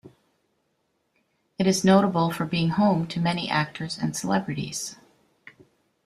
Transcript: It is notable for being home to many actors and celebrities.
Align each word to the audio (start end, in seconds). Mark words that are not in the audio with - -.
It 1.59 1.67
is 1.67 1.85
notable 1.85 2.31
for 2.31 2.43
being 2.43 2.69
home 2.69 3.05
to 3.05 3.19
many 3.19 3.47
actors 3.47 3.99
and 3.99 4.15
celebrities. 4.17 4.95